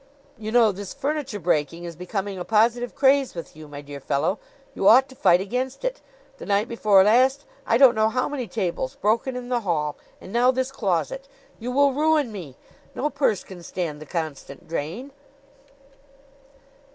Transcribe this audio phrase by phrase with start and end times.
[0.35, 4.39] You know, this furniture breaking is becoming a positive craze with you, my dear fellow.
[4.73, 6.01] You ought to fight against it.
[6.39, 10.33] The night before last, I don't know how many tables broken in the hall; and
[10.33, 11.27] now this closet.
[11.59, 12.57] You will ruin me.
[12.95, 15.11] No purse can stand the constant drain."